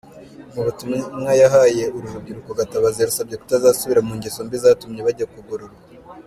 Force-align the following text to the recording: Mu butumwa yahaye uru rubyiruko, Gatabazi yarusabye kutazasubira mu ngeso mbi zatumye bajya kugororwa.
Mu 0.53 0.61
butumwa 0.67 1.31
yahaye 1.41 1.83
uru 1.95 2.07
rubyiruko, 2.13 2.49
Gatabazi 2.59 2.97
yarusabye 2.99 3.35
kutazasubira 3.41 4.05
mu 4.07 4.13
ngeso 4.17 4.39
mbi 4.45 4.57
zatumye 4.63 4.99
bajya 5.07 5.27
kugororwa. 5.33 5.79